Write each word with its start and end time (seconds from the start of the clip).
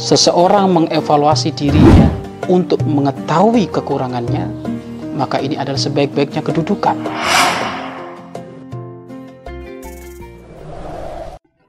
seseorang 0.00 0.72
mengevaluasi 0.72 1.52
dirinya 1.52 2.08
untuk 2.48 2.80
mengetahui 2.88 3.68
kekurangannya, 3.68 4.48
maka 5.12 5.44
ini 5.44 5.60
adalah 5.60 5.76
sebaik-baiknya 5.76 6.40
kedudukan. 6.40 6.96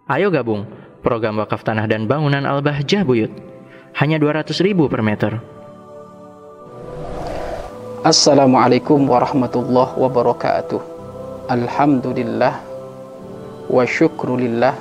Ayo 0.08 0.32
gabung 0.32 0.64
program 1.04 1.44
wakaf 1.44 1.68
tanah 1.68 1.92
dan 1.92 2.08
bangunan 2.08 2.48
Al-Bahjah 2.48 3.04
Buyut. 3.04 3.32
Hanya 4.00 4.16
200 4.16 4.56
ribu 4.64 4.88
per 4.88 5.04
meter. 5.04 5.36
Assalamualaikum 8.08 9.04
warahmatullahi 9.12 10.00
wabarakatuh. 10.00 10.80
Alhamdulillah 11.52 12.56
wa 13.68 13.84
syukrulillah 13.84 14.74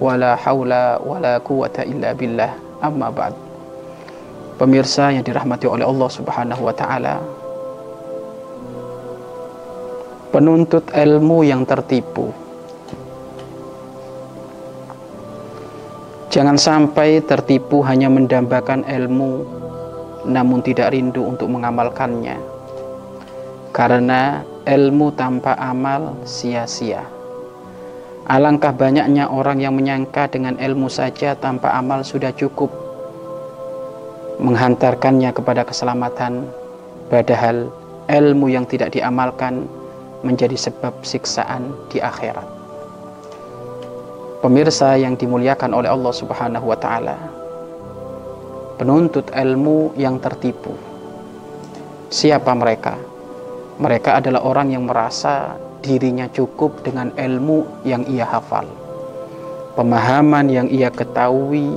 wa 0.00 0.12
la 0.16 0.32
hawla 0.40 0.96
wa 1.04 1.20
la 1.20 1.36
quwata 1.44 1.84
illa 1.84 2.16
billah 2.16 2.69
amma 2.80 3.12
ba'd. 3.12 3.36
Pemirsa 4.60 5.08
yang 5.12 5.24
dirahmati 5.24 5.64
oleh 5.64 5.84
Allah 5.84 6.10
Subhanahu 6.10 6.62
wa 6.64 6.74
taala. 6.76 7.16
Penuntut 10.30 10.92
ilmu 10.94 11.42
yang 11.42 11.66
tertipu 11.66 12.30
Jangan 16.30 16.54
sampai 16.54 17.18
tertipu 17.26 17.82
hanya 17.82 18.06
mendambakan 18.06 18.86
ilmu 18.86 19.42
namun 20.30 20.62
tidak 20.62 20.94
rindu 20.94 21.26
untuk 21.26 21.50
mengamalkannya. 21.50 22.38
Karena 23.74 24.46
ilmu 24.62 25.10
tanpa 25.18 25.58
amal 25.58 26.14
sia-sia. 26.22 27.02
Alangkah 28.30 28.70
banyaknya 28.70 29.26
orang 29.26 29.58
yang 29.58 29.74
menyangka 29.74 30.30
dengan 30.30 30.54
ilmu 30.54 30.86
saja 30.86 31.34
tanpa 31.34 31.74
amal 31.74 32.06
sudah 32.06 32.30
cukup 32.30 32.70
menghantarkannya 34.38 35.34
kepada 35.34 35.66
keselamatan, 35.66 36.46
padahal 37.10 37.74
ilmu 38.06 38.46
yang 38.46 38.70
tidak 38.70 38.94
diamalkan 38.94 39.66
menjadi 40.22 40.54
sebab 40.54 41.02
siksaan 41.02 41.74
di 41.90 41.98
akhirat. 41.98 42.46
Pemirsa 44.46 44.94
yang 44.94 45.18
dimuliakan 45.18 45.74
oleh 45.74 45.90
Allah 45.90 46.14
Subhanahu 46.14 46.70
wa 46.70 46.78
taala. 46.78 47.18
Penuntut 48.78 49.26
ilmu 49.34 49.90
yang 49.98 50.22
tertipu. 50.22 50.78
Siapa 52.14 52.54
mereka? 52.54 52.94
Mereka 53.82 54.22
adalah 54.22 54.46
orang 54.46 54.70
yang 54.70 54.86
merasa 54.86 55.58
dirinya 55.80 56.28
cukup 56.30 56.84
dengan 56.84 57.12
ilmu 57.16 57.84
yang 57.84 58.04
ia 58.06 58.24
hafal. 58.24 58.68
Pemahaman 59.74 60.46
yang 60.52 60.68
ia 60.68 60.92
ketahui, 60.92 61.76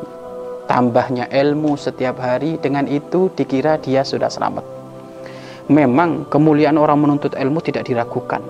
tambahnya 0.68 1.28
ilmu 1.32 1.80
setiap 1.80 2.20
hari, 2.20 2.59
dengan 2.59 2.86
itu 2.88 3.31
dikira 3.34 3.80
dia 3.80 4.04
sudah 4.04 4.28
selamat. 4.28 4.66
Memang 5.72 6.28
kemuliaan 6.28 6.76
orang 6.76 7.00
menuntut 7.00 7.34
ilmu 7.40 7.64
tidak 7.64 7.88
diragukan 7.88 8.44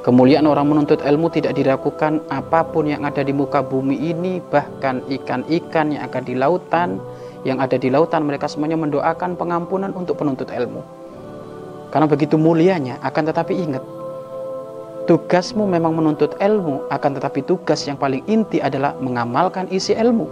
Kemuliaan 0.00 0.48
orang 0.48 0.64
menuntut 0.64 1.04
ilmu 1.04 1.28
tidak 1.28 1.52
diragukan 1.52 2.24
apa 2.32 2.64
pun 2.64 2.88
yang 2.88 3.04
ada 3.04 3.20
di 3.20 3.36
muka 3.36 3.60
bumi 3.60 4.00
ini, 4.00 4.40
bahkan 4.40 5.04
ikan-ikan 5.04 5.92
yang 5.92 6.08
ada 6.08 6.24
di 6.24 6.32
lautan, 6.32 6.96
yang 7.44 7.60
ada 7.60 7.76
di 7.76 7.92
lautan 7.92 8.24
mereka 8.24 8.48
semuanya 8.48 8.80
mendoakan 8.80 9.36
pengampunan 9.36 9.92
untuk 9.92 10.16
penuntut 10.16 10.48
ilmu. 10.48 10.80
Karena 11.92 12.08
begitu 12.08 12.40
mulianya, 12.40 12.96
akan 13.04 13.28
tetapi 13.28 13.52
ingat, 13.52 13.84
tugasmu 15.08 15.64
memang 15.64 15.96
menuntut 15.96 16.36
ilmu, 16.40 16.88
akan 16.92 17.10
tetapi 17.16 17.44
tugas 17.44 17.84
yang 17.88 17.96
paling 17.96 18.24
inti 18.28 18.60
adalah 18.60 18.96
mengamalkan 18.98 19.70
isi 19.72 19.96
ilmu. 19.96 20.28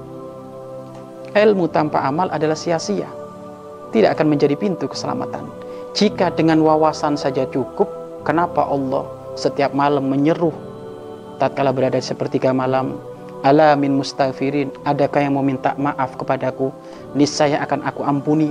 Ilmu 1.32 1.64
tanpa 1.70 2.02
amal 2.04 2.32
adalah 2.32 2.56
sia-sia, 2.56 3.08
tidak 3.92 4.18
akan 4.18 4.34
menjadi 4.34 4.56
pintu 4.56 4.88
keselamatan. 4.88 5.44
Jika 5.96 6.32
dengan 6.34 6.60
wawasan 6.64 7.16
saja 7.16 7.44
cukup, 7.48 7.88
kenapa 8.24 8.64
Allah 8.64 9.06
setiap 9.38 9.70
malam 9.70 10.10
menyeru 10.10 10.50
tatkala 11.38 11.70
berada 11.70 11.96
di 11.96 12.04
sepertiga 12.04 12.50
malam 12.50 12.98
ala 13.46 13.78
min 13.78 13.94
mustaghfirin 13.94 14.74
adakah 14.82 15.22
yang 15.22 15.38
mau 15.38 15.46
minta 15.46 15.78
maaf 15.78 16.18
kepadaku 16.18 16.74
niscaya 17.14 17.62
akan 17.62 17.86
aku 17.86 18.02
ampuni 18.02 18.50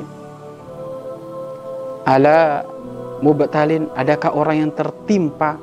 ala 2.08 2.64
mubtalin 3.20 3.92
adakah 4.00 4.32
orang 4.32 4.64
yang 4.64 4.72
tertimpa 4.72 5.60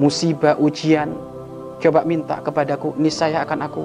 musibah 0.00 0.58
ujian 0.58 1.14
coba 1.78 2.02
minta 2.06 2.40
kepadaku 2.40 2.94
niscaya 2.98 3.42
akan 3.46 3.60
aku 3.66 3.84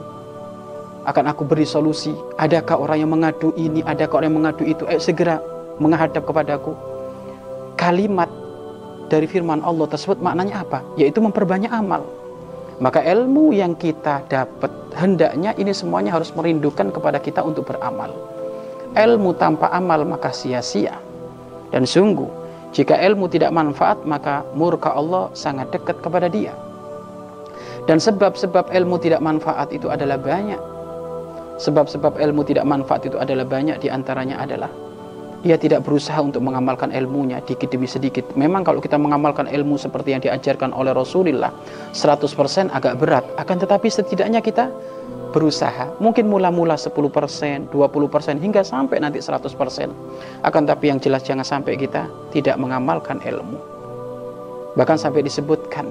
akan 1.06 1.25
aku 1.31 1.42
beri 1.47 1.66
solusi 1.66 2.14
adakah 2.38 2.78
orang 2.80 2.97
yang 3.02 3.12
mengadu 3.12 3.50
ini 3.58 3.81
adakah 3.86 4.24
orang 4.24 4.28
yang 4.30 4.40
mengadu 4.42 4.64
itu 4.66 4.84
eh 4.90 5.02
segera 5.02 5.42
menghadap 5.80 6.25
kepadaku 6.28 6.75
kalimat 7.80 8.28
dari 9.09 9.25
firman 9.25 9.64
Allah 9.66 9.90
tersebut 9.90 10.22
maknanya 10.22 10.62
apa? 10.62 10.86
Yaitu 11.00 11.24
memperbanyak 11.24 11.74
amal. 11.74 12.06
Maka 12.80 13.03
ilmu 13.03 13.52
yang 13.52 13.76
kita 13.76 14.24
dapat 14.28 14.72
hendaknya 14.96 15.52
ini 15.59 15.76
semuanya 15.76 16.16
harus 16.16 16.31
merindukan 16.31 16.94
kepada 16.94 17.20
kita 17.20 17.44
untuk 17.44 17.68
beramal. 17.68 18.14
Ilmu 18.96 19.36
tanpa 19.36 19.68
amal 19.72 20.08
maka 20.08 20.31
sia-sia. 20.31 20.96
Dan 21.74 21.84
sungguh, 21.84 22.30
jika 22.69 22.97
ilmu 22.97 23.25
tidak 23.30 23.50
manfaat 23.50 24.02
maka 24.06 24.46
murka 24.53 24.94
Allah 24.94 25.30
sangat 25.34 25.74
dekat 25.74 26.00
kepada 26.06 26.30
dia. 26.30 26.53
Dan 27.90 27.97
sebab-sebab 27.97 28.69
ilmu 28.69 29.02
tidak 29.02 29.18
manfaat 29.24 29.74
itu 29.74 29.90
adalah 29.90 30.22
banyak. 30.22 30.62
Sebab-sebab 31.58 32.22
ilmu 32.22 32.46
tidak 32.46 32.63
manfaat 32.63 33.09
itu 33.09 33.18
adalah 33.18 33.44
banyak 33.44 33.81
di 33.81 33.90
antaranya 33.90 34.40
adalah 34.40 34.69
ia 35.40 35.56
tidak 35.56 35.88
berusaha 35.88 36.19
untuk 36.19 36.44
mengamalkan 36.44 36.91
ilmunya 36.91 37.40
dikit 37.44 37.72
demi 37.72 37.88
sedikit. 37.88 38.28
Memang 38.35 38.68
kalau 38.68 38.84
kita 38.84 39.00
mengamalkan 39.00 39.47
ilmu 39.47 39.79
seperti 39.79 40.12
yang 40.12 40.22
diajarkan 40.24 40.75
oleh 40.75 40.91
Rasulullah 40.91 41.52
100% 41.96 42.75
agak 42.75 43.00
berat. 43.00 43.24
Akan 43.40 43.56
tetapi 43.56 43.88
setidaknya 43.88 44.44
kita 44.44 44.68
berusaha. 45.29 45.94
Mungkin 46.01 46.25
mula-mula 46.25 46.75
10%, 46.75 47.69
20% 47.69 47.72
hingga 48.41 48.62
sampai 48.66 48.97
nanti 49.01 49.22
100%. 49.22 50.44
Akan 50.44 50.63
tapi 50.66 50.90
yang 50.90 51.00
jelas 51.01 51.25
jangan 51.25 51.45
sampai 51.45 51.78
kita 51.78 52.09
tidak 52.34 52.57
mengamalkan 52.57 53.22
ilmu. 53.22 53.57
Bahkan 54.78 54.97
sampai 54.97 55.25
disebutkan 55.25 55.90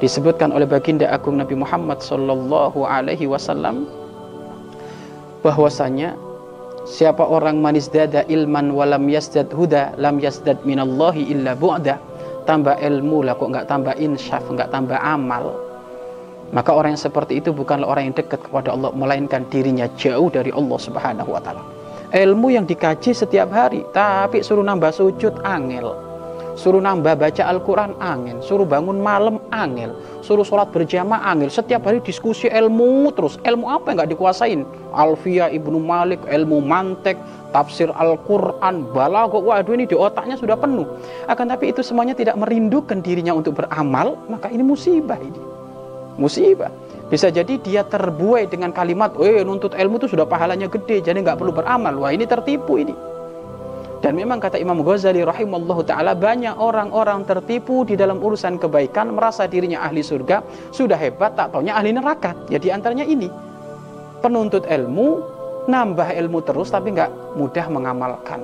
disebutkan 0.00 0.48
oleh 0.48 0.64
baginda 0.64 1.12
agung 1.12 1.36
Nabi 1.36 1.52
Muhammad 1.60 2.00
sallallahu 2.00 2.88
alaihi 2.88 3.28
wasallam 3.28 3.84
bahwasanya 5.44 6.16
Siapa 6.90 7.22
orang 7.22 7.60
manis 7.60 7.92
dada 7.92 8.24
ilman 8.24 8.72
walam 8.72 9.04
yasdad 9.06 9.52
huda 9.52 9.94
lam 10.00 10.16
yasdad 10.18 10.64
minallahi 10.66 11.28
illa 11.28 11.52
bu'da. 11.54 12.00
Tambah 12.48 12.82
ilmu 12.82 13.30
lah 13.30 13.36
kok 13.36 13.46
nggak 13.52 13.68
tambah 13.68 13.94
insyaf, 14.00 14.42
nggak 14.48 14.72
tambah 14.72 14.96
amal. 14.96 15.54
Maka 16.50 16.74
orang 16.74 16.98
yang 16.98 17.02
seperti 17.02 17.38
itu 17.38 17.54
bukanlah 17.54 17.86
orang 17.86 18.10
yang 18.10 18.16
dekat 18.18 18.42
kepada 18.42 18.74
Allah 18.74 18.90
melainkan 18.90 19.46
dirinya 19.46 19.86
jauh 19.94 20.26
dari 20.26 20.50
Allah 20.50 20.78
Subhanahu 20.82 21.30
wa 21.30 21.38
taala. 21.38 21.62
Ilmu 22.10 22.50
yang 22.50 22.66
dikaji 22.66 23.14
setiap 23.14 23.54
hari, 23.54 23.86
tapi 23.94 24.42
suruh 24.42 24.66
nambah 24.66 24.90
sujud 24.90 25.46
angel. 25.46 25.94
Suruh 26.58 26.82
nambah 26.82 27.14
baca 27.14 27.46
Al-Quran 27.46 27.94
angel, 28.02 28.42
suruh 28.42 28.66
bangun 28.66 28.98
malam 28.98 29.38
angel, 29.54 29.94
suruh 30.20 30.42
sholat 30.42 30.74
berjamaah 30.74 31.30
angel. 31.30 31.48
Setiap 31.54 31.86
hari 31.86 32.02
diskusi 32.02 32.50
ilmu 32.50 33.14
terus. 33.14 33.38
Ilmu 33.46 33.70
apa 33.70 33.94
yang 33.94 34.02
nggak 34.02 34.10
dikuasain? 34.18 34.66
Alfia 34.90 35.48
Ibnu 35.54 35.78
Malik, 35.78 36.18
ilmu 36.26 36.58
mantek, 36.58 37.14
tafsir 37.54 37.94
Al-Quran, 37.94 38.90
balago. 38.90 39.38
Waduh 39.38 39.72
ini 39.78 39.86
di 39.86 39.94
otaknya 39.94 40.34
sudah 40.34 40.58
penuh. 40.58 40.84
Akan 41.30 41.46
tapi 41.46 41.70
itu 41.70 41.80
semuanya 41.80 42.12
tidak 42.12 42.34
merindukan 42.36 42.98
dirinya 42.98 43.32
untuk 43.32 43.62
beramal, 43.62 44.18
maka 44.26 44.50
ini 44.50 44.66
musibah 44.66 45.16
ini. 45.16 45.49
Musibah. 46.20 46.68
Bisa 47.08 47.32
jadi 47.32 47.58
dia 47.58 47.82
terbuai 47.82 48.46
dengan 48.46 48.70
kalimat, 48.70 49.16
eh 49.18 49.42
nuntut 49.42 49.74
ilmu 49.74 49.98
itu 49.98 50.14
sudah 50.14 50.28
pahalanya 50.28 50.70
gede, 50.70 51.02
jadi 51.02 51.18
nggak 51.18 51.40
perlu 51.40 51.50
beramal. 51.50 51.96
Wah 51.98 52.12
ini 52.14 52.28
tertipu 52.28 52.78
ini. 52.78 52.94
Dan 54.00 54.16
memang 54.16 54.40
kata 54.40 54.56
Imam 54.56 54.80
Ghazali 54.80 55.20
rahimallahu 55.20 55.84
taala 55.84 56.16
banyak 56.16 56.56
orang-orang 56.56 57.20
tertipu 57.28 57.84
di 57.84 58.00
dalam 58.00 58.16
urusan 58.16 58.56
kebaikan 58.56 59.12
merasa 59.12 59.44
dirinya 59.44 59.84
ahli 59.84 60.00
surga, 60.00 60.40
sudah 60.72 60.96
hebat 60.96 61.36
tak 61.36 61.52
taunya 61.52 61.76
ahli 61.76 61.92
neraka. 61.92 62.32
Ya 62.48 62.56
di 62.56 62.72
antaranya 62.72 63.04
ini 63.04 63.28
penuntut 64.24 64.64
ilmu 64.64 65.20
nambah 65.68 66.16
ilmu 66.16 66.38
terus 66.46 66.72
tapi 66.72 66.96
nggak 66.96 67.36
mudah 67.36 67.66
mengamalkan. 67.68 68.40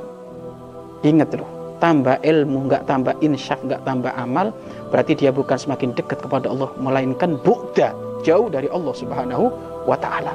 Ingat 1.00 1.40
loh, 1.40 1.48
tambah 1.78 2.16
ilmu 2.24 2.72
nggak 2.72 2.88
tambah 2.88 3.14
insyaf 3.20 3.60
nggak 3.64 3.84
tambah 3.84 4.12
amal 4.16 4.52
berarti 4.88 5.12
dia 5.12 5.30
bukan 5.32 5.56
semakin 5.60 5.92
dekat 5.92 6.24
kepada 6.24 6.48
Allah 6.48 6.72
melainkan 6.80 7.36
bukda 7.40 7.92
jauh 8.26 8.48
dari 8.50 8.66
Allah 8.72 8.94
Subhanahu 8.96 9.44
wa 9.86 9.94
taala. 9.94 10.34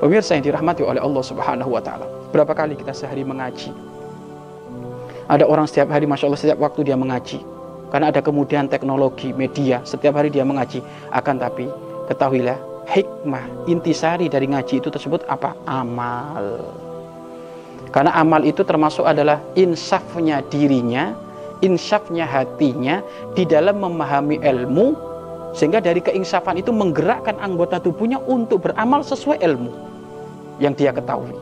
Pemirsa 0.00 0.36
yang 0.36 0.44
dirahmati 0.44 0.84
oleh 0.84 1.00
Allah 1.00 1.22
Subhanahu 1.24 1.70
wa 1.72 1.82
taala. 1.82 2.08
Berapa 2.32 2.52
kali 2.52 2.76
kita 2.76 2.92
sehari 2.92 3.24
mengaji? 3.24 3.72
Ada 5.30 5.46
orang 5.46 5.68
setiap 5.70 5.94
hari 5.94 6.10
Masya 6.10 6.26
Allah 6.26 6.40
setiap 6.40 6.58
waktu 6.58 6.88
dia 6.90 6.96
mengaji. 6.98 7.40
Karena 7.90 8.10
ada 8.10 8.22
kemudian 8.22 8.70
teknologi, 8.70 9.34
media, 9.34 9.82
setiap 9.82 10.18
hari 10.18 10.30
dia 10.30 10.46
mengaji. 10.46 10.82
Akan 11.10 11.38
tapi 11.38 11.66
ketahuilah 12.06 12.58
hikmah 12.90 13.70
intisari 13.70 14.26
dari 14.26 14.50
ngaji 14.50 14.82
itu 14.82 14.88
tersebut 14.90 15.22
apa 15.30 15.54
amal 15.66 16.42
karena 17.90 18.14
amal 18.14 18.42
itu 18.46 18.62
termasuk 18.62 19.06
adalah 19.06 19.42
insafnya 19.58 20.42
dirinya 20.46 21.14
insafnya 21.60 22.24
hatinya 22.24 23.04
di 23.36 23.44
dalam 23.44 23.82
memahami 23.82 24.40
ilmu 24.40 24.96
sehingga 25.52 25.82
dari 25.82 25.98
keinsafan 25.98 26.62
itu 26.62 26.70
menggerakkan 26.70 27.36
anggota 27.42 27.82
tubuhnya 27.82 28.22
untuk 28.24 28.70
beramal 28.70 29.02
sesuai 29.02 29.42
ilmu 29.42 29.72
yang 30.62 30.72
dia 30.72 30.94
ketahui 30.94 31.36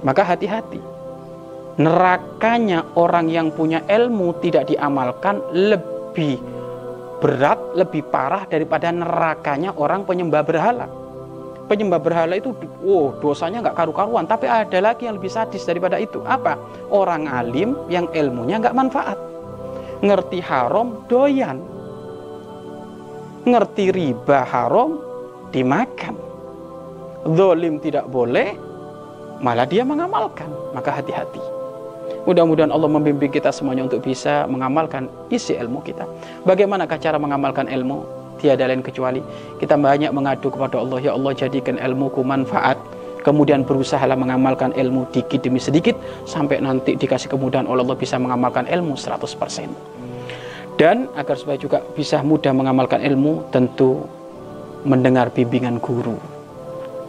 maka 0.00 0.22
hati-hati 0.24 0.80
nerakanya 1.80 2.84
orang 2.96 3.32
yang 3.32 3.48
punya 3.48 3.80
ilmu 3.88 4.36
tidak 4.44 4.68
diamalkan 4.68 5.40
lebih 5.52 6.36
berat, 7.20 7.60
lebih 7.76 8.04
parah 8.08 8.48
daripada 8.48 8.92
nerakanya 8.92 9.76
orang 9.76 10.02
penyembah 10.08 10.44
berhala. 10.44 10.88
Penyembah 11.70 12.02
berhala 12.02 12.34
itu, 12.34 12.50
oh 12.82 13.14
dosanya 13.22 13.62
nggak 13.62 13.78
karu-karuan. 13.78 14.26
Tapi 14.26 14.50
ada 14.50 14.74
lagi 14.82 15.06
yang 15.06 15.22
lebih 15.22 15.30
sadis 15.30 15.62
daripada 15.62 16.02
itu. 16.02 16.18
Apa? 16.26 16.58
Orang 16.90 17.30
alim 17.30 17.78
yang 17.86 18.10
ilmunya 18.10 18.58
nggak 18.58 18.74
manfaat. 18.74 19.14
Ngerti 20.02 20.42
haram, 20.42 21.06
doyan. 21.06 21.62
Ngerti 23.46 23.94
riba 23.94 24.42
haram, 24.50 24.98
dimakan. 25.54 26.18
Zolim 27.38 27.78
tidak 27.78 28.10
boleh, 28.10 28.58
malah 29.38 29.62
dia 29.62 29.86
mengamalkan. 29.86 30.50
Maka 30.74 30.98
hati-hati. 30.98 31.38
Mudah-mudahan 32.26 32.74
Allah 32.74 32.90
membimbing 32.90 33.30
kita 33.30 33.54
semuanya 33.54 33.86
untuk 33.86 34.02
bisa 34.02 34.42
mengamalkan 34.50 35.06
isi 35.30 35.54
ilmu 35.54 35.86
kita. 35.86 36.02
Bagaimanakah 36.42 36.98
cara 36.98 37.14
mengamalkan 37.14 37.70
ilmu? 37.70 38.19
Tiada 38.40 38.64
lain 38.64 38.80
kecuali 38.80 39.20
kita 39.60 39.76
banyak 39.76 40.10
mengadu 40.16 40.48
kepada 40.48 40.80
Allah, 40.80 40.98
ya 40.98 41.12
Allah 41.12 41.32
jadikan 41.36 41.76
ilmuku 41.76 42.24
manfaat. 42.24 42.80
Kemudian 43.20 43.68
berusahalah 43.68 44.16
mengamalkan 44.16 44.72
ilmu 44.72 45.04
dikit 45.12 45.44
demi 45.44 45.60
sedikit 45.60 45.92
sampai 46.24 46.64
nanti 46.64 46.96
dikasih 46.96 47.28
kemudahan 47.28 47.68
oleh 47.68 47.84
Allah 47.84 48.00
bisa 48.00 48.16
mengamalkan 48.16 48.64
ilmu 48.64 48.96
100%. 48.96 50.80
Dan 50.80 51.12
agar 51.12 51.36
supaya 51.36 51.60
juga 51.60 51.84
bisa 51.92 52.24
mudah 52.24 52.56
mengamalkan 52.56 53.04
ilmu 53.04 53.52
tentu 53.52 54.08
mendengar 54.88 55.28
bimbingan 55.28 55.76
guru, 55.76 56.16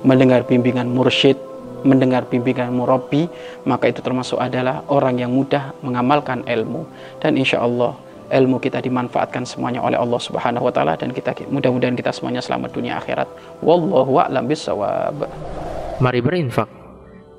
mendengar 0.03 0.43
bimbingan 0.43 0.91
mursyid, 0.91 1.39
mendengar 1.83 2.25
bimbingan 2.29 2.69
murabi 2.73 3.25
maka 3.65 3.89
itu 3.89 4.01
termasuk 4.01 4.37
adalah 4.37 4.85
orang 4.89 5.17
yang 5.17 5.31
mudah 5.33 5.73
mengamalkan 5.81 6.45
ilmu 6.45 6.85
dan 7.21 7.37
insya 7.37 7.61
Allah 7.61 7.97
ilmu 8.31 8.63
kita 8.63 8.79
dimanfaatkan 8.79 9.43
semuanya 9.43 9.83
oleh 9.83 9.99
Allah 9.99 10.17
Subhanahu 10.17 10.71
wa 10.71 10.73
taala 10.73 10.95
dan 10.95 11.11
kita 11.11 11.35
mudah-mudahan 11.51 11.99
kita 11.99 12.15
semuanya 12.15 12.39
selamat 12.39 12.71
dunia 12.71 12.95
akhirat. 12.97 13.27
Wallahu 13.59 14.15
a'lam 14.23 14.47
bisawab 14.47 15.27
mari 15.99 16.23
berinfak. 16.23 16.71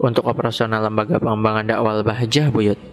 Untuk 0.02 0.26
operasional 0.26 0.82
lembaga 0.82 1.22
pengembangan 1.22 1.62
dakwah 1.62 2.02
Bahjah 2.02 2.50
Buyut 2.50 2.91